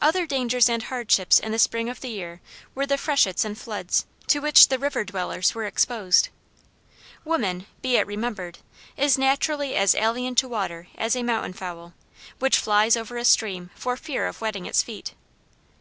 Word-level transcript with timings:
Other 0.00 0.24
dangers 0.24 0.68
and 0.68 0.84
hardships 0.84 1.40
in 1.40 1.50
the 1.50 1.58
spring 1.58 1.88
of 1.88 2.00
the 2.00 2.10
year 2.10 2.40
were 2.76 2.86
the 2.86 2.96
freshets 2.96 3.44
and 3.44 3.58
floods 3.58 4.06
to 4.28 4.38
which 4.38 4.68
the 4.68 4.78
river 4.78 5.02
dwellers 5.02 5.52
were 5.52 5.64
exposed. 5.64 6.28
Woman, 7.24 7.66
be 7.82 7.96
it 7.96 8.06
remembered, 8.06 8.58
is 8.96 9.18
naturally 9.18 9.74
as 9.74 9.96
alien 9.96 10.36
to 10.36 10.46
water 10.48 10.86
as 10.96 11.16
a 11.16 11.24
mountain 11.24 11.54
fowl, 11.54 11.92
which 12.38 12.56
flies 12.56 12.96
over 12.96 13.16
a 13.16 13.24
stream 13.24 13.70
for 13.74 13.96
fear 13.96 14.28
of 14.28 14.40
wetting 14.40 14.64
its 14.66 14.84
feet. 14.84 15.14